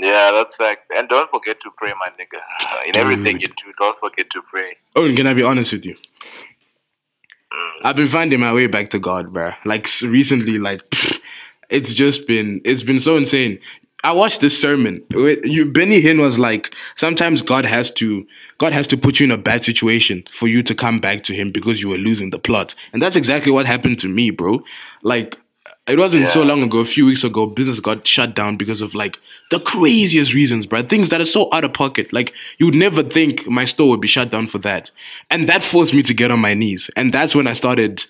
Yeah, 0.00 0.30
that's 0.32 0.56
fact. 0.56 0.90
And 0.96 1.08
don't 1.08 1.30
forget 1.30 1.60
to 1.60 1.70
pray, 1.76 1.92
my 1.98 2.08
nigga. 2.10 2.40
Uh, 2.66 2.80
in 2.86 2.96
everything 2.96 3.40
you 3.40 3.48
do, 3.48 3.72
don't 3.78 3.98
forget 3.98 4.30
to 4.30 4.42
pray. 4.42 4.76
Oh, 4.96 5.04
and 5.04 5.16
can 5.16 5.26
I 5.26 5.34
be 5.34 5.42
honest 5.42 5.72
with 5.72 5.84
you? 5.84 5.94
Mm. 5.94 7.70
I've 7.84 7.96
been 7.96 8.08
finding 8.08 8.40
my 8.40 8.52
way 8.52 8.66
back 8.66 8.90
to 8.90 8.98
God, 8.98 9.32
bro. 9.32 9.52
Like 9.64 9.88
recently, 10.02 10.58
like 10.58 10.88
pfft, 10.90 11.20
it's 11.68 11.94
just 11.94 12.26
been 12.26 12.60
it's 12.64 12.82
been 12.82 12.98
so 12.98 13.16
insane. 13.16 13.58
I 14.04 14.12
watched 14.12 14.40
this 14.40 14.60
sermon. 14.60 15.00
You, 15.12 15.70
Benny 15.70 16.02
Hinn 16.02 16.20
was 16.20 16.36
like, 16.36 16.74
sometimes 16.96 17.40
God 17.40 17.64
has 17.64 17.90
to 17.92 18.26
God 18.58 18.72
has 18.72 18.88
to 18.88 18.96
put 18.96 19.20
you 19.20 19.24
in 19.24 19.30
a 19.30 19.38
bad 19.38 19.64
situation 19.64 20.24
for 20.32 20.48
you 20.48 20.62
to 20.64 20.74
come 20.74 20.98
back 20.98 21.22
to 21.24 21.34
Him 21.34 21.52
because 21.52 21.80
you 21.80 21.88
were 21.88 21.98
losing 21.98 22.30
the 22.30 22.38
plot, 22.38 22.74
and 22.92 23.00
that's 23.00 23.16
exactly 23.16 23.52
what 23.52 23.66
happened 23.66 23.98
to 24.00 24.08
me, 24.08 24.30
bro. 24.30 24.62
Like. 25.02 25.38
It 25.88 25.98
wasn't 25.98 26.30
so 26.30 26.44
long 26.44 26.62
ago, 26.62 26.78
a 26.78 26.84
few 26.84 27.06
weeks 27.06 27.24
ago, 27.24 27.44
business 27.44 27.80
got 27.80 28.06
shut 28.06 28.36
down 28.36 28.56
because 28.56 28.80
of 28.80 28.94
like 28.94 29.18
the 29.50 29.58
craziest 29.58 30.32
reasons, 30.32 30.64
bro. 30.64 30.84
Things 30.84 31.08
that 31.08 31.20
are 31.20 31.26
so 31.26 31.48
out 31.52 31.64
of 31.64 31.72
pocket. 31.72 32.12
Like 32.12 32.32
you'd 32.58 32.76
never 32.76 33.02
think 33.02 33.48
my 33.48 33.64
store 33.64 33.88
would 33.88 34.00
be 34.00 34.06
shut 34.06 34.30
down 34.30 34.46
for 34.46 34.58
that. 34.58 34.92
And 35.28 35.48
that 35.48 35.64
forced 35.64 35.92
me 35.92 36.02
to 36.04 36.14
get 36.14 36.30
on 36.30 36.38
my 36.38 36.54
knees. 36.54 36.88
And 36.94 37.12
that's 37.12 37.34
when 37.34 37.48
I 37.48 37.52
started, 37.52 38.04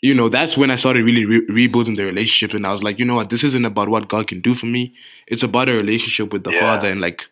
you 0.00 0.14
know, 0.14 0.30
that's 0.30 0.56
when 0.56 0.70
I 0.70 0.76
started 0.76 1.04
really 1.04 1.26
re- 1.26 1.44
rebuilding 1.50 1.96
the 1.96 2.04
relationship. 2.04 2.54
And 2.56 2.66
I 2.66 2.72
was 2.72 2.82
like, 2.82 2.98
you 2.98 3.04
know 3.04 3.16
what, 3.16 3.28
this 3.28 3.44
isn't 3.44 3.66
about 3.66 3.90
what 3.90 4.08
God 4.08 4.28
can 4.28 4.40
do 4.40 4.54
for 4.54 4.66
me. 4.66 4.94
It's 5.26 5.42
about 5.42 5.68
a 5.68 5.74
relationship 5.74 6.32
with 6.32 6.44
the 6.44 6.50
Yeah. 6.52 6.60
Father. 6.60 6.88
And 6.88 7.02
like, 7.02 7.26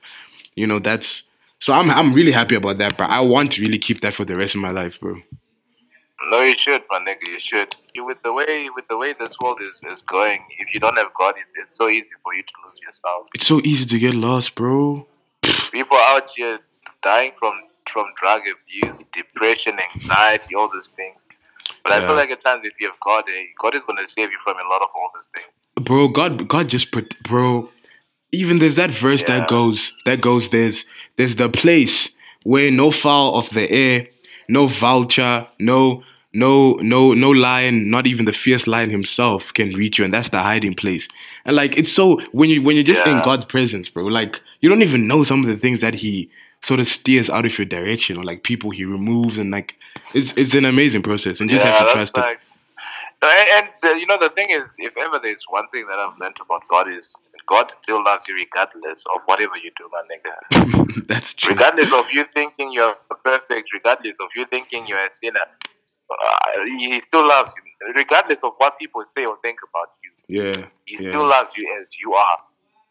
you 0.56 0.66
know, 0.66 0.78
that's 0.78 1.22
so 1.60 1.72
I'm 1.72 1.90
I'm 1.90 2.12
really 2.12 2.32
happy 2.32 2.54
about 2.54 2.76
that, 2.78 2.98
bro. 2.98 3.06
I 3.06 3.20
want 3.20 3.52
to 3.52 3.62
really 3.62 3.78
keep 3.78 4.02
that 4.02 4.12
for 4.12 4.26
the 4.26 4.36
rest 4.36 4.54
of 4.54 4.60
my 4.60 4.72
life, 4.72 5.00
bro. 5.00 5.22
No, 6.30 6.42
you 6.42 6.56
should, 6.58 6.82
my 6.90 6.98
nigga. 6.98 7.26
You 7.28 7.40
should. 7.40 7.74
With 7.96 8.18
the 8.24 8.32
way 8.32 8.68
with 8.74 8.86
the 8.88 8.96
way 8.96 9.14
this 9.18 9.34
world 9.40 9.58
is, 9.62 9.76
is 9.92 10.02
going, 10.02 10.40
if 10.58 10.74
you 10.74 10.80
don't 10.80 10.96
have 10.96 11.14
God, 11.16 11.34
it, 11.36 11.44
it's 11.62 11.76
so 11.76 11.88
easy 11.88 12.08
for 12.22 12.34
you 12.34 12.42
to 12.42 12.52
lose 12.66 12.80
yourself. 12.82 13.28
It's 13.34 13.46
so 13.46 13.60
easy 13.64 13.86
to 13.86 13.98
get 13.98 14.14
lost, 14.14 14.54
bro. 14.56 15.06
People 15.70 15.96
out 15.98 16.28
here 16.34 16.58
dying 17.02 17.32
from 17.38 17.52
from 17.92 18.06
drug 18.20 18.42
abuse, 18.54 19.02
depression, 19.12 19.76
anxiety, 19.94 20.54
all 20.56 20.68
these 20.72 20.88
things. 20.96 21.16
But 21.84 21.92
I 21.92 22.00
feel 22.00 22.16
like 22.16 22.30
at 22.30 22.42
times, 22.42 22.62
if 22.64 22.72
you 22.80 22.88
have 22.88 22.96
God, 23.06 23.24
eh, 23.28 23.44
God 23.60 23.74
is 23.76 23.82
gonna 23.86 24.08
save 24.08 24.30
you 24.30 24.38
from 24.42 24.56
a 24.56 24.68
lot 24.68 24.82
of 24.82 24.88
all 24.94 25.10
these 25.14 25.28
things. 25.34 25.86
bro 25.86 26.08
god 26.08 26.48
god 26.48 26.68
just 26.68 26.92
put 26.92 27.20
bro 27.24 27.68
even 28.32 28.58
there's 28.58 28.76
that 28.76 28.90
verse 28.90 29.22
Yeah. 29.22 29.38
that 29.40 29.48
goes 29.48 29.92
that 30.06 30.20
goes 30.20 30.48
there's 30.50 30.84
there's 31.16 31.36
the 31.36 31.48
place 31.48 32.10
where 32.44 32.70
no 32.70 32.90
fowl 32.90 33.36
of 33.36 33.50
the 33.50 33.68
air 33.70 34.06
no 34.48 34.66
vulture 34.68 35.46
no 35.58 36.02
no 36.34 36.74
no 36.74 37.14
no 37.14 37.30
lion 37.30 37.88
not 37.88 38.06
even 38.06 38.24
the 38.24 38.32
fierce 38.32 38.66
lion 38.66 38.90
himself 38.90 39.52
can 39.54 39.70
reach 39.70 39.98
you 39.98 40.04
and 40.04 40.12
that's 40.12 40.30
the 40.30 40.40
hiding 40.40 40.74
place 40.74 41.08
and 41.44 41.56
like 41.56 41.76
it's 41.78 41.92
so 41.92 42.20
when 42.32 42.50
you 42.50 42.62
when 42.62 42.74
you're 42.76 42.84
just 42.84 43.06
in 43.06 43.22
god's 43.22 43.44
presence 43.44 43.88
bro 43.88 44.04
like 44.04 44.40
you 44.60 44.68
don't 44.68 44.82
even 44.82 45.06
know 45.06 45.22
some 45.22 45.40
of 45.40 45.46
the 45.46 45.56
things 45.56 45.80
that 45.80 45.94
he 45.94 46.28
sort 46.60 46.80
of 46.80 46.86
steers 46.86 47.28
out 47.28 47.44
of 47.44 47.56
your 47.58 47.66
direction 47.66 48.16
or 48.16 48.24
like 48.24 48.42
people 48.42 48.70
he 48.70 48.84
removes 48.84 49.38
and 49.38 49.50
like 49.50 49.76
it's 50.14 50.32
it's 50.36 50.54
an 50.54 50.64
amazing 50.64 51.02
process 51.02 51.40
and 51.40 51.50
you 51.50 51.56
just 51.56 51.66
have 51.66 51.86
to 51.86 51.92
trust 51.92 52.16
it. 52.18 52.38
No, 53.22 53.30
and, 53.30 53.48
and 53.54 53.68
uh, 53.82 53.94
you 53.96 54.06
know 54.06 54.18
the 54.18 54.28
thing 54.30 54.50
is, 54.50 54.64
if 54.76 54.94
ever 54.98 55.18
there's 55.22 55.44
one 55.48 55.64
thing 55.72 55.86
that 55.88 55.98
I've 55.98 56.18
learned 56.18 56.36
about 56.44 56.62
God 56.68 56.92
is 56.92 57.14
God 57.48 57.72
still 57.82 58.02
loves 58.04 58.26
you 58.28 58.34
regardless 58.34 59.02
of 59.14 59.22
whatever 59.26 59.56
you 59.56 59.70
do, 59.76 59.88
my 59.92 60.02
nigga. 60.10 61.06
that's 61.08 61.32
true 61.34 61.54
regardless 61.54 61.92
of 61.92 62.06
you 62.12 62.24
thinking 62.34 62.72
you're 62.72 62.94
perfect, 63.24 63.68
regardless 63.72 64.16
of 64.20 64.28
you 64.36 64.46
thinking 64.46 64.86
you're 64.86 64.98
a 64.98 65.10
sinner, 65.22 65.46
uh, 66.10 66.64
he 66.78 67.00
still 67.06 67.26
loves 67.26 67.52
you. 67.56 67.92
Regardless 67.94 68.38
of 68.42 68.52
what 68.58 68.78
people 68.78 69.04
say 69.16 69.24
or 69.24 69.36
think 69.42 69.58
about 69.68 69.90
you, 70.02 70.12
yeah 70.40 70.66
he 70.86 70.96
yeah. 71.02 71.10
still 71.10 71.28
loves 71.28 71.50
you 71.56 71.68
as 71.80 71.86
you 72.00 72.12
are. 72.14 72.38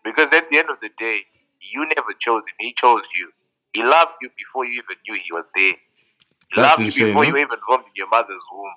Because 0.03 0.29
at 0.33 0.49
the 0.49 0.57
end 0.57 0.69
of 0.69 0.77
the 0.81 0.89
day, 0.99 1.21
you 1.71 1.85
never 1.95 2.13
chose 2.19 2.43
him; 2.43 2.55
he 2.59 2.73
chose 2.77 3.03
you. 3.17 3.31
He 3.73 3.81
loved 3.83 4.13
you 4.21 4.29
before 4.37 4.65
you 4.65 4.73
even 4.73 4.97
knew 5.07 5.15
he 5.15 5.31
was 5.31 5.45
there. 5.55 5.73
He 5.73 6.61
That's 6.61 6.77
loved 6.79 6.81
you 6.95 7.07
before 7.07 7.25
huh? 7.25 7.31
you 7.31 7.37
even 7.37 7.57
formed 7.65 7.85
in 7.85 7.91
your 7.95 8.09
mother's 8.09 8.43
womb. 8.51 8.73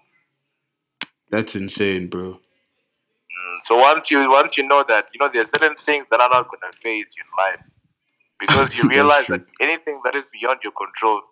That's 1.30 1.54
insane, 1.56 2.08
bro. 2.08 2.32
Mm, 2.32 3.58
So 3.68 3.76
once 3.78 4.10
you 4.10 4.30
once 4.30 4.56
you 4.56 4.66
know 4.66 4.84
that, 4.88 5.06
you 5.12 5.20
know 5.20 5.28
there 5.32 5.42
are 5.42 5.48
certain 5.48 5.76
things 5.84 6.06
that 6.10 6.20
are 6.20 6.30
not 6.30 6.48
going 6.48 6.60
to 6.70 6.78
faze 6.82 7.06
you 7.16 7.24
in 7.24 7.30
life, 7.36 7.62
because 8.40 8.72
you 8.74 8.88
realize 8.88 9.26
that 9.28 9.44
anything 9.60 10.00
that 10.04 10.14
is 10.14 10.24
beyond 10.32 10.60
your 10.62 10.72
control, 10.72 11.22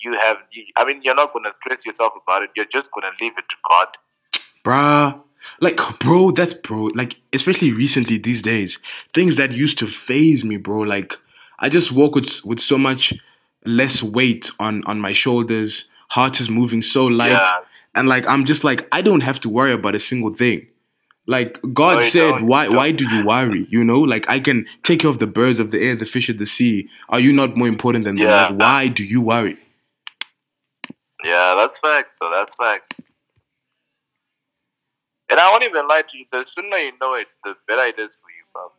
you 0.00 0.12
have. 0.24 0.36
I 0.76 0.84
mean, 0.84 1.00
you're 1.02 1.14
not 1.14 1.32
going 1.32 1.44
to 1.44 1.52
stress 1.60 1.84
yourself 1.84 2.12
about 2.22 2.42
it. 2.42 2.50
You're 2.56 2.66
just 2.66 2.88
going 2.92 3.04
to 3.10 3.24
leave 3.24 3.32
it 3.36 3.44
to 3.48 3.56
God. 3.68 3.88
Bruh. 4.64 5.20
Like, 5.60 5.78
bro, 6.00 6.30
that's 6.30 6.52
bro. 6.52 6.90
Like, 6.94 7.16
especially 7.32 7.72
recently 7.72 8.18
these 8.18 8.42
days, 8.42 8.78
things 9.14 9.36
that 9.36 9.52
used 9.52 9.78
to 9.78 9.86
faze 9.88 10.44
me, 10.44 10.56
bro. 10.56 10.80
Like, 10.80 11.16
I 11.58 11.68
just 11.68 11.92
walk 11.92 12.14
with 12.14 12.44
with 12.44 12.60
so 12.60 12.76
much 12.76 13.14
less 13.64 14.02
weight 14.02 14.50
on 14.58 14.82
on 14.84 15.00
my 15.00 15.12
shoulders. 15.12 15.88
Heart 16.10 16.40
is 16.40 16.50
moving 16.50 16.82
so 16.82 17.06
light, 17.06 17.30
Yeah. 17.30 17.58
and 17.94 18.08
like 18.08 18.26
I'm 18.26 18.44
just 18.44 18.64
like 18.64 18.86
I 18.92 19.00
don't 19.02 19.20
have 19.22 19.40
to 19.40 19.48
worry 19.48 19.72
about 19.72 19.94
a 19.94 20.00
single 20.00 20.32
thing. 20.34 20.66
Like 21.26 21.60
God 21.74 21.96
No, 21.96 22.00
said, 22.00 22.40
why 22.42 22.68
why 22.68 22.90
do 22.92 23.04
you 23.06 23.24
worry? 23.24 23.66
You 23.70 23.84
know, 23.84 24.00
like 24.00 24.28
I 24.28 24.40
can 24.40 24.66
take 24.82 25.00
care 25.00 25.10
of 25.10 25.18
the 25.18 25.26
birds 25.26 25.60
of 25.60 25.70
the 25.70 25.78
air, 25.80 25.94
the 25.96 26.06
fish 26.06 26.28
of 26.28 26.38
the 26.38 26.46
sea. 26.46 26.88
Are 27.10 27.20
you 27.20 27.32
not 27.32 27.56
more 27.56 27.68
important 27.68 28.04
than 28.04 28.16
them? 28.16 28.26
Like 28.26 28.58
why 28.58 28.88
do 28.88 29.04
you 29.04 29.20
worry? 29.20 29.58
Yeah, 31.24 31.54
that's 31.56 31.78
facts, 31.78 32.12
though. 32.20 32.30
That's 32.30 32.54
facts. 32.54 32.96
And 35.30 35.38
I 35.38 35.50
won't 35.50 35.62
even 35.64 35.86
lie 35.86 36.02
to 36.02 36.18
you. 36.18 36.24
The 36.32 36.44
sooner 36.54 36.76
you 36.78 36.92
know 37.00 37.14
it, 37.14 37.26
the 37.44 37.54
better 37.66 37.84
it 37.86 37.98
is 37.98 38.14
for 38.14 38.30
you, 38.30 38.44
bro. 38.52 38.72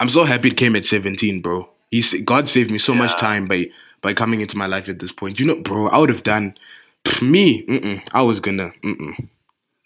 I'm 0.00 0.10
so 0.10 0.24
happy 0.24 0.48
it 0.48 0.56
came 0.56 0.76
at 0.76 0.84
17, 0.84 1.42
bro. 1.42 1.68
He's 1.90 2.14
God 2.22 2.48
saved 2.48 2.70
me 2.70 2.78
so 2.78 2.94
much 2.94 3.16
time 3.16 3.46
by 3.46 3.66
by 4.02 4.12
coming 4.12 4.40
into 4.40 4.56
my 4.56 4.66
life 4.66 4.88
at 4.88 4.98
this 4.98 5.12
point. 5.12 5.40
You 5.40 5.46
know, 5.46 5.56
bro, 5.56 5.88
I 5.88 5.98
would 5.98 6.10
have 6.10 6.22
done 6.22 6.56
pff, 7.04 7.28
me. 7.28 7.64
Mm-mm, 7.66 8.02
I 8.12 8.22
was 8.22 8.40
gonna, 8.40 8.72
mm-mm. 8.84 9.28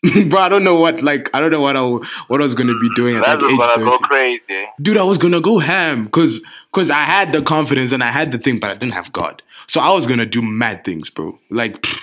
bro. 0.31 0.41
I 0.41 0.49
don't 0.49 0.65
know 0.65 0.77
what 0.77 1.03
like 1.03 1.31
I 1.35 1.41
don't 1.41 1.51
know 1.51 1.61
what 1.61 1.77
I 1.77 1.83
what 1.83 2.41
I 2.41 2.43
was 2.43 2.55
gonna 2.55 2.79
be 2.79 2.91
doing 2.97 3.17
at 3.17 3.25
That's 3.25 3.43
like 3.43 3.53
age 3.53 3.59
gonna 3.59 3.75
30. 3.75 3.85
go 3.85 3.99
crazy. 3.99 4.67
Dude, 4.81 4.97
I 4.97 5.03
was 5.03 5.19
gonna 5.19 5.41
go 5.41 5.59
ham 5.59 6.07
because 6.07 6.43
because 6.73 6.91
I 6.91 7.03
had 7.03 7.33
the 7.33 7.43
confidence 7.43 7.93
and 7.93 8.03
I 8.03 8.11
had 8.11 8.33
the 8.33 8.39
thing, 8.39 8.59
but 8.61 8.71
I 8.71 8.75
didn't 8.75 8.95
have 8.95 9.13
God. 9.13 9.43
So 9.71 9.81
I 9.81 9.91
was 9.93 10.05
gonna 10.05 10.27
do 10.27 10.43
mad 10.43 10.85
things, 10.85 11.11
bro. 11.11 11.39
Like 11.49 11.81
pff, 11.81 12.01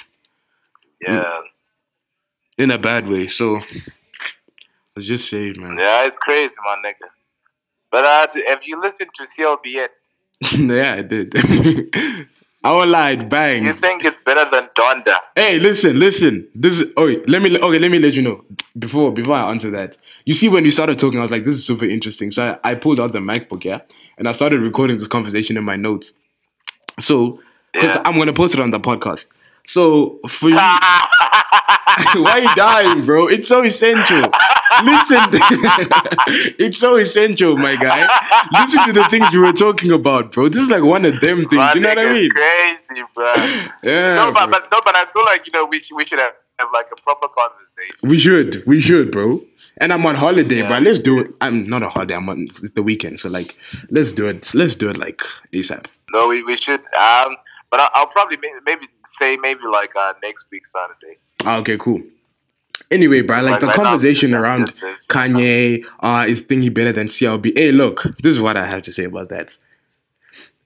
Yeah. 1.05 1.41
in 2.57 2.71
a 2.71 2.77
bad 2.77 3.09
way. 3.09 3.27
So 3.27 3.59
let's 4.95 5.05
just 5.05 5.29
say, 5.29 5.51
man. 5.51 5.75
Yeah, 5.77 6.05
it's 6.05 6.17
crazy, 6.21 6.55
my 6.63 6.77
nigga. 6.85 7.09
But 7.91 8.05
uh, 8.05 8.27
have 8.47 8.61
you 8.65 8.79
listened 8.81 9.09
to 9.17 9.23
CLB 9.37 9.65
yet? 9.65 9.91
yeah, 10.53 10.93
I 10.93 11.01
did. 11.01 11.33
I 12.63 12.71
won't 12.71 12.89
lie, 12.89 13.11
it 13.11 13.63
You 13.63 13.73
think 13.73 14.05
it's 14.05 14.21
better 14.25 14.49
than 14.49 14.69
Donda? 14.73 15.17
Hey, 15.35 15.59
listen, 15.59 15.99
listen. 15.99 16.47
This 16.55 16.79
is 16.79 16.87
oh, 16.95 17.13
let 17.27 17.41
me 17.41 17.57
okay. 17.59 17.79
Let 17.79 17.91
me 17.91 17.99
let 17.99 18.13
you 18.13 18.21
know 18.21 18.45
before 18.79 19.11
before 19.11 19.35
I 19.35 19.51
answer 19.51 19.69
that. 19.71 19.97
You 20.23 20.33
see, 20.33 20.47
when 20.47 20.63
we 20.63 20.71
started 20.71 20.97
talking, 20.99 21.19
I 21.19 21.23
was 21.23 21.31
like, 21.31 21.43
"This 21.43 21.55
is 21.55 21.65
super 21.65 21.85
interesting." 21.85 22.31
So 22.31 22.57
I, 22.63 22.71
I 22.71 22.75
pulled 22.75 23.01
out 23.01 23.11
the 23.11 23.19
MacBook, 23.19 23.65
yeah, 23.65 23.81
and 24.17 24.27
I 24.29 24.31
started 24.31 24.61
recording 24.61 24.97
this 24.97 25.07
conversation 25.07 25.57
in 25.57 25.65
my 25.65 25.75
notes. 25.75 26.13
So, 26.99 27.41
because 27.73 27.95
Yeah. 27.95 28.01
I'm 28.05 28.17
gonna 28.17 28.33
post 28.33 28.53
it 28.55 28.59
on 28.59 28.71
the 28.71 28.79
podcast. 28.79 29.25
So 29.67 30.19
for 30.29 30.49
you, 30.49 30.55
why 30.55 32.31
are 32.35 32.39
you 32.39 32.55
dying, 32.55 33.05
bro? 33.05 33.27
It's 33.27 33.47
so 33.47 33.63
essential. 33.63 34.21
Listen, 34.83 35.19
it's 36.59 36.77
so 36.77 36.95
essential, 36.97 37.57
my 37.57 37.75
guy. 37.75 38.07
Listen 38.51 38.85
to 38.85 38.93
the 38.93 39.03
things 39.09 39.31
we 39.33 39.39
were 39.39 39.51
talking 39.53 39.91
about, 39.91 40.31
bro. 40.31 40.47
This 40.49 40.63
is 40.63 40.69
like 40.69 40.83
one 40.83 41.05
of 41.05 41.19
them 41.19 41.39
things. 41.49 41.53
My 41.53 41.73
you 41.73 41.81
know 41.81 41.89
what 41.89 41.99
I 41.99 42.13
mean? 42.13 42.29
Crazy, 42.31 43.03
bro. 43.13 43.33
Yeah. 43.83 44.15
no, 44.15 44.31
but, 44.33 44.49
but 44.51 44.67
no, 44.71 44.79
but 44.83 44.95
I 44.95 45.05
feel 45.11 45.25
like 45.25 45.45
you 45.45 45.51
know 45.53 45.65
we 45.65 45.81
should 45.81 45.95
we 45.95 46.05
should 46.05 46.19
have, 46.19 46.33
have 46.59 46.69
like 46.73 46.87
a 46.97 47.01
proper 47.01 47.27
conversation. 47.27 48.09
We 48.09 48.19
should, 48.19 48.63
we 48.65 48.79
should, 48.79 49.11
bro. 49.11 49.41
And 49.79 49.93
I'm 49.93 50.05
on 50.05 50.15
holiday, 50.15 50.57
Yeah. 50.59 50.67
bro. 50.67 50.79
Let's 50.79 50.99
do 50.99 51.19
it. 51.19 51.31
I'm 51.41 51.67
not 51.67 51.83
on 51.83 51.91
holiday. 51.91 52.15
I'm 52.15 52.29
on 52.29 52.43
it's 52.43 52.71
the 52.71 52.83
weekend, 52.83 53.19
so 53.19 53.29
like, 53.29 53.55
let's 53.89 54.11
do 54.11 54.27
it. 54.27 54.53
Let's 54.53 54.75
do 54.75 54.89
it 54.89 54.97
like 54.97 55.21
ASAP. 55.53 55.85
No, 56.13 56.27
we, 56.29 56.41
we 56.43 56.55
should. 56.57 56.79
Um, 56.95 57.35
but 57.71 57.79
I, 57.79 57.89
I'll 57.93 58.07
probably 58.07 58.37
may- 58.37 58.51
maybe 58.65 58.87
say 59.19 59.37
maybe 59.37 59.61
like 59.71 59.91
uh, 59.95 60.13
next 60.23 60.47
week 60.51 60.63
Saturday. 60.67 61.17
Ah, 61.45 61.57
okay, 61.59 61.77
cool. 61.77 62.01
Anyway, 62.91 63.21
bro, 63.21 63.37
like 63.41 63.51
Like, 63.51 63.59
the 63.61 63.67
right 63.67 63.75
conversation 63.75 64.33
around 64.33 64.67
this- 64.67 64.97
Kanye, 65.09 65.85
uh, 66.01 66.25
is 66.27 66.43
thingy 66.43 66.73
better 66.73 66.91
than 66.91 67.07
CLB? 67.07 67.57
Hey, 67.57 67.71
look, 67.71 68.03
this 68.21 68.31
is 68.31 68.41
what 68.41 68.55
I 68.57 68.65
have 68.65 68.81
to 68.83 68.93
say 68.93 69.05
about 69.05 69.29
that. 69.29 69.57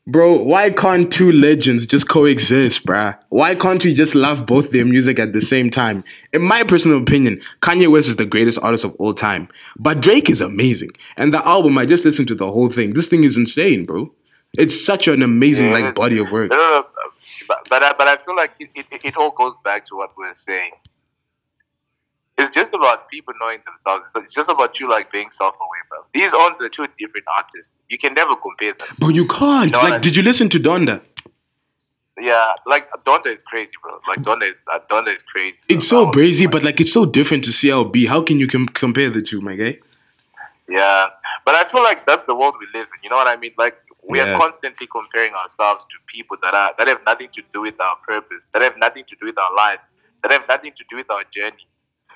Bro, 0.07 0.41
why 0.43 0.71
can't 0.71 1.13
two 1.13 1.31
legends 1.31 1.85
just 1.85 2.09
coexist, 2.09 2.85
bruh? 2.87 3.17
Why 3.29 3.53
can't 3.53 3.83
we 3.85 3.93
just 3.93 4.15
love 4.15 4.47
both 4.47 4.71
their 4.71 4.83
music 4.83 5.19
at 5.19 5.31
the 5.33 5.39
same 5.39 5.69
time? 5.69 6.03
In 6.33 6.41
my 6.41 6.63
personal 6.63 6.97
opinion, 6.99 7.39
Kanye 7.61 7.87
West 7.89 8.09
is 8.09 8.15
the 8.15 8.25
greatest 8.25 8.57
artist 8.63 8.83
of 8.83 8.95
all 8.95 9.13
time. 9.13 9.47
But 9.77 10.01
Drake 10.01 10.27
is 10.29 10.41
amazing. 10.41 10.91
And 11.17 11.31
the 11.31 11.47
album, 11.47 11.77
I 11.77 11.85
just 11.85 12.03
listened 12.03 12.27
to 12.29 12.35
the 12.35 12.51
whole 12.51 12.69
thing. 12.69 12.93
This 12.93 13.07
thing 13.07 13.23
is 13.23 13.37
insane, 13.37 13.85
bro. 13.85 14.11
It's 14.57 14.83
such 14.83 15.07
an 15.07 15.21
amazing 15.21 15.67
Yeah, 15.67 15.73
like 15.73 15.95
body 15.95 16.17
of 16.17 16.31
work. 16.31 16.51
But 17.47 17.67
but 17.69 17.83
I, 17.83 17.93
but 17.97 18.07
I 18.07 18.17
feel 18.23 18.35
like 18.35 18.51
it, 18.59 18.69
it, 18.75 18.85
it 19.03 19.17
all 19.17 19.31
goes 19.31 19.53
back 19.63 19.87
to 19.87 19.95
what 19.95 20.11
we're 20.17 20.35
saying. 20.35 20.71
It's 22.37 22.55
just 22.55 22.73
about 22.73 23.09
people 23.09 23.33
knowing 23.39 23.59
themselves. 23.65 24.05
It's 24.15 24.33
just 24.33 24.49
about 24.49 24.79
you 24.79 24.89
like 24.89 25.11
being 25.11 25.29
self-aware, 25.31 25.85
bro. 25.89 25.99
These 26.13 26.33
aren't 26.33 26.57
the 26.57 26.69
two 26.69 26.87
different 26.97 27.25
artists. 27.35 27.69
You 27.89 27.97
can 27.99 28.13
never 28.13 28.35
compare 28.35 28.73
them. 28.73 28.87
But 28.97 29.09
you 29.09 29.27
can't. 29.27 29.71
know 29.71 29.79
what 29.79 29.91
like, 29.91 29.93
I 29.93 29.97
did 29.99 30.15
you 30.15 30.23
listen 30.23 30.49
to 30.49 30.59
Donda? 30.59 31.01
Yeah, 32.19 32.53
like 32.65 32.89
Donda 33.05 33.35
is 33.35 33.41
crazy, 33.43 33.71
bro. 33.81 33.99
Like 34.07 34.19
Donda 34.19 34.51
is 34.51 34.59
uh, 34.71 34.79
Donda 34.89 35.15
is 35.15 35.23
crazy. 35.23 35.57
bro. 35.67 35.77
It's 35.77 35.87
so 35.87 36.07
brazy, 36.11 36.49
but 36.49 36.63
like 36.63 36.79
it's 36.79 36.93
so 36.93 37.05
different 37.05 37.43
to 37.45 37.51
CLB. 37.51 38.07
How 38.07 38.21
can 38.21 38.39
you 38.39 38.47
com- 38.47 38.67
compare 38.67 39.09
the 39.09 39.21
two, 39.21 39.41
my 39.41 39.55
guy? 39.55 39.79
Yeah, 40.69 41.07
but 41.45 41.55
I 41.55 41.69
feel 41.69 41.83
like 41.83 42.05
that's 42.05 42.23
the 42.27 42.35
world 42.35 42.55
we 42.59 42.67
live 42.79 42.87
in. 42.87 43.03
You 43.03 43.09
know 43.09 43.17
what 43.17 43.27
I 43.27 43.37
mean? 43.37 43.51
Like 43.57 43.75
we 44.11 44.17
Yeah. 44.19 44.33
are 44.33 44.37
constantly 44.37 44.87
comparing 44.87 45.33
ourselves 45.33 45.85
to 45.85 45.95
people 46.13 46.37
that 46.43 46.53
are 46.53 46.71
that 46.77 46.87
have 46.87 46.99
nothing 47.05 47.29
to 47.35 47.41
do 47.53 47.61
with 47.61 47.79
our 47.79 47.95
purpose, 48.07 48.43
that 48.53 48.61
have 48.61 48.77
nothing 48.77 49.03
to 49.09 49.15
do 49.19 49.25
with 49.25 49.37
our 49.37 49.53
lives, 49.55 49.81
that 50.23 50.31
have 50.31 50.43
nothing 50.47 50.73
to 50.77 50.83
do 50.89 50.97
with 50.97 51.09
our 51.09 51.23
journey. 51.35 51.65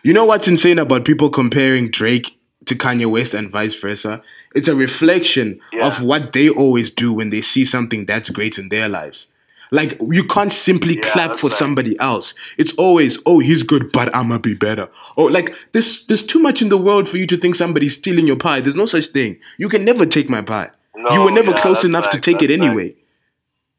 You 0.04 0.14
know 0.14 0.26
what's 0.26 0.48
insane 0.48 0.78
about 0.78 1.06
people 1.06 1.30
comparing 1.30 1.90
Drake 1.90 2.38
to 2.66 2.76
Kanye 2.76 3.06
West 3.10 3.34
and 3.34 3.50
vice 3.50 3.80
versa? 3.80 4.22
It's 4.54 4.68
a 4.68 4.76
reflection 4.76 5.60
Yeah. 5.74 5.88
of 5.88 6.02
what 6.02 6.34
they 6.34 6.50
always 6.50 6.92
do 6.92 7.14
when 7.14 7.30
they 7.30 7.42
see 7.42 7.66
something 7.66 8.06
that's 8.06 8.30
great 8.30 8.58
in 8.60 8.70
their 8.70 8.88
lives. 8.90 9.28
Like 9.72 9.98
you 10.12 10.24
can't 10.26 10.54
simply 10.54 10.96
Yeah, 10.96 11.02
clap 11.12 11.40
for 11.40 11.48
right. 11.50 11.58
somebody 11.58 12.00
else. 12.00 12.36
It's 12.58 12.72
always, 12.74 13.18
oh, 13.26 13.40
he's 13.40 13.64
good, 13.64 13.92
but 13.92 14.16
I'ma 14.16 14.38
be 14.38 14.54
better. 14.54 14.90
Oh, 15.18 15.26
like 15.26 15.56
there's 15.72 16.06
there's 16.06 16.22
too 16.22 16.40
much 16.40 16.62
in 16.62 16.70
the 16.70 16.78
world 16.78 17.08
for 17.10 17.18
you 17.18 17.26
to 17.28 17.38
think 17.38 17.56
somebody's 17.56 17.96
stealing 17.96 18.28
your 18.28 18.36
pie. 18.36 18.60
There's 18.62 18.76
no 18.76 18.86
such 18.86 19.08
thing. 19.08 19.38
You 19.58 19.68
can 19.68 19.84
never 19.84 20.06
take 20.06 20.30
my 20.30 20.42
pie. 20.44 20.70
No, 20.98 21.14
you 21.14 21.22
were 21.24 21.32
never 21.32 21.52
yeah, 21.52 21.62
close 21.62 21.84
enough 21.84 22.10
to 22.12 22.20
take 22.20 22.42
it 22.42 22.52
anyway. 22.52 22.96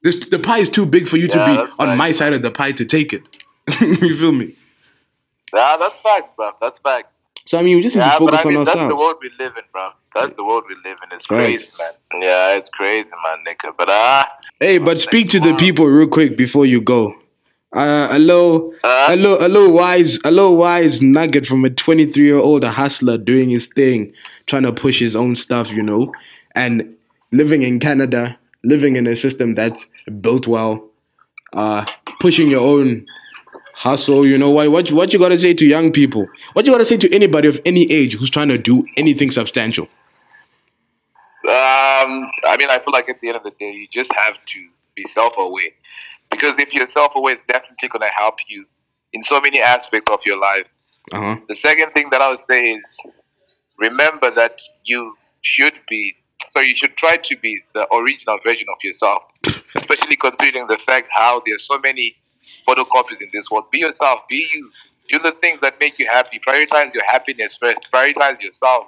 This, 0.02 0.16
the 0.30 0.38
pie 0.38 0.58
is 0.58 0.68
too 0.68 0.86
big 0.86 1.08
for 1.08 1.16
you 1.16 1.26
Yeah, 1.26 1.34
to 1.34 1.66
be 1.66 1.72
on 1.78 1.88
facts. 1.88 1.98
my 1.98 2.12
side 2.12 2.32
of 2.32 2.42
the 2.42 2.50
pie 2.50 2.72
to 2.72 2.84
take 2.84 3.12
it. 3.12 3.22
you 3.80 4.14
feel 4.14 4.32
me? 4.32 4.54
Yeah, 5.54 5.76
that's 5.78 5.98
facts, 6.00 6.30
bro. 6.36 6.52
That's 6.60 6.78
facts. 6.80 7.08
So 7.46 7.58
I 7.58 7.62
mean, 7.62 7.76
we 7.76 7.82
just 7.82 7.96
need 7.96 8.02
Yeah, 8.02 8.12
to 8.12 8.18
focus 8.18 8.40
I 8.40 8.48
mean 8.48 8.58
on 8.58 8.64
that's 8.64 8.80
the 8.88 8.96
world 8.96 9.16
we 9.22 9.30
live 9.38 9.56
in, 9.56 9.62
bro. 9.72 9.90
That's 10.14 10.34
the 10.36 10.44
world 10.44 10.64
we 10.68 10.74
live 10.84 10.98
in. 11.04 11.16
It's 11.16 11.26
Facts. 11.26 11.28
crazy, 11.28 11.68
man. 11.78 12.22
Yeah, 12.22 12.54
it's 12.56 12.70
crazy, 12.70 13.10
man, 13.10 13.44
nigga. 13.46 13.72
But 13.76 13.88
ah, 13.90 14.28
Hey, 14.60 14.78
but 14.78 15.00
speak 15.00 15.28
to 15.30 15.40
the 15.40 15.54
people 15.54 15.86
real 15.86 16.08
quick 16.08 16.36
before 16.36 16.66
you 16.66 16.80
go. 16.80 17.14
Uh, 17.72 18.08
hello, 18.08 18.72
Uh? 18.82 19.08
hello, 19.08 19.38
hello, 19.38 19.68
wise, 19.68 20.18
hello, 20.24 20.52
wise 20.52 21.02
nugget 21.02 21.46
from 21.46 21.64
a 21.64 21.70
23 21.70 22.24
year 22.24 22.38
old 22.38 22.64
hustler 22.64 23.18
doing 23.18 23.50
his 23.50 23.66
thing, 23.66 24.12
trying 24.46 24.62
to 24.62 24.72
push 24.72 24.98
his 24.98 25.14
own 25.14 25.36
stuff, 25.36 25.70
you 25.70 25.82
know, 25.82 26.12
and 26.54 26.95
living 27.36 27.62
in 27.62 27.78
Canada, 27.78 28.38
living 28.64 28.96
in 28.96 29.06
a 29.06 29.14
system 29.16 29.54
that's 29.54 29.86
built 30.20 30.46
well, 30.46 30.88
uh, 31.52 31.84
pushing 32.20 32.50
your 32.50 32.62
own 32.62 33.06
hustle. 33.74 34.26
You 34.26 34.38
know 34.38 34.50
what? 34.50 34.70
What 34.70 34.90
what 34.92 35.12
you 35.12 35.18
gotta 35.18 35.38
say 35.38 35.54
to 35.54 35.66
young 35.66 35.92
people? 35.92 36.26
What 36.54 36.66
you 36.66 36.72
gotta 36.72 36.84
say 36.84 36.96
to 36.96 37.14
anybody 37.14 37.48
of 37.48 37.60
any 37.64 37.90
age 37.92 38.14
who's 38.14 38.30
trying 38.30 38.48
to 38.48 38.58
do 38.58 38.84
anything 38.96 39.30
substantial? 39.30 39.88
Um, 41.44 42.26
I 42.44 42.56
mean, 42.58 42.70
I 42.70 42.80
feel 42.82 42.92
like 42.92 43.08
at 43.08 43.20
the 43.20 43.28
end 43.28 43.36
of 43.36 43.44
the 43.44 43.52
day, 43.52 43.70
you 43.70 43.86
just 43.92 44.12
have 44.14 44.34
to 44.34 44.68
be 44.96 45.04
self-aware, 45.04 45.70
because 46.30 46.56
if 46.58 46.74
you're 46.74 46.88
self-aware, 46.88 47.34
it's 47.34 47.42
definitely 47.46 47.88
going 47.88 48.00
to 48.00 48.14
help 48.18 48.36
you 48.48 48.66
in 49.12 49.22
so 49.22 49.40
many 49.40 49.60
aspects 49.60 50.10
of 50.10 50.18
your 50.26 50.40
life. 50.40 50.66
Uh 51.12 51.20
huh. 51.20 51.36
The 51.48 51.54
second 51.54 51.92
thing 51.92 52.08
that 52.10 52.20
I 52.20 52.30
would 52.30 52.40
say 52.50 52.62
is 52.70 52.98
remember 53.78 54.34
that 54.34 54.60
you 54.82 55.16
should 55.42 55.74
be, 55.88 56.16
so 56.56 56.62
you 56.62 56.74
should 56.74 56.96
try 56.96 57.18
to 57.18 57.36
be 57.36 57.60
the 57.74 57.86
original 57.94 58.38
version 58.42 58.66
of 58.72 58.82
yourself, 58.82 59.24
especially 59.74 60.16
considering 60.16 60.66
the 60.68 60.78
fact 60.86 61.10
how 61.14 61.42
there's 61.44 61.66
so 61.66 61.78
many 61.78 62.16
photocopies 62.66 63.20
in 63.20 63.28
this 63.30 63.50
world. 63.50 63.64
Be 63.70 63.80
yourself, 63.80 64.20
be 64.30 64.48
you. 64.54 64.70
Do 65.10 65.18
the 65.18 65.32
things 65.32 65.60
that 65.60 65.78
make 65.78 65.98
you 65.98 66.06
happy. 66.10 66.40
Prioritize 66.48 66.94
your 66.94 67.04
happiness 67.04 67.58
first. 67.60 67.86
Prioritize 67.92 68.40
yourself. 68.40 68.86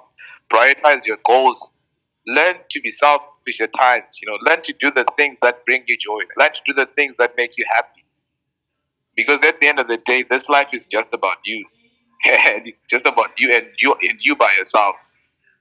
Prioritize 0.51 1.05
your 1.05 1.17
goals. 1.27 1.69
Learn 2.25 2.55
to 2.71 2.81
be 2.81 2.89
selfish 2.89 3.61
at 3.61 3.71
times. 3.73 4.17
You 4.19 4.31
know, 4.31 4.37
learn 4.49 4.63
to 4.63 4.73
do 4.79 4.89
the 4.89 5.05
things 5.15 5.37
that 5.43 5.63
bring 5.67 5.83
you 5.85 5.95
joy. 5.95 6.21
Learn 6.39 6.49
to 6.51 6.61
do 6.65 6.73
the 6.73 6.87
things 6.95 7.17
that 7.19 7.33
make 7.37 7.51
you 7.55 7.67
happy. 7.71 8.03
Because 9.15 9.43
at 9.43 9.59
the 9.59 9.67
end 9.67 9.79
of 9.79 9.87
the 9.87 9.97
day, 9.97 10.23
this 10.27 10.49
life 10.49 10.69
is 10.73 10.87
just 10.87 11.09
about 11.13 11.37
you. 11.45 11.67
it's 12.23 12.71
just 12.89 13.05
about 13.05 13.29
you 13.37 13.53
and 13.53 13.67
you 13.77 13.93
and 14.01 14.17
you 14.21 14.35
by 14.35 14.53
yourself. 14.57 14.95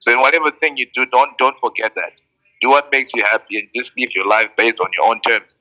So 0.00 0.12
in 0.12 0.20
whatever 0.20 0.50
thing 0.50 0.76
you 0.76 0.86
do, 0.94 1.06
don't 1.06 1.36
don't 1.38 1.58
forget 1.60 1.92
that. 1.94 2.20
Do 2.60 2.68
what 2.70 2.90
makes 2.92 3.12
you 3.14 3.24
happy 3.24 3.58
and 3.60 3.68
just 3.74 3.92
live 3.98 4.10
your 4.14 4.26
life 4.26 4.50
based 4.56 4.80
on 4.80 4.88
your 4.96 5.06
own 5.06 5.20
terms. 5.22 5.56